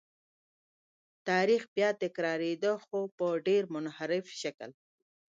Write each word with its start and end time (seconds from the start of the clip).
تاریخ 1.27 1.61
بیا 1.75 1.89
تکرارېده 2.03 2.71
خو 2.85 2.99
په 3.17 3.27
ډېر 3.47 3.63
منحرف 3.73 4.25
شکل. 4.41 4.69